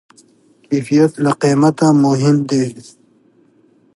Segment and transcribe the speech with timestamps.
[0.69, 2.65] کیفیت له قیمته مهم دی.